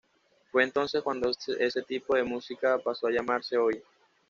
[0.51, 3.83] Fue entonces cuando ese tipo de música paso a llamarse Oi!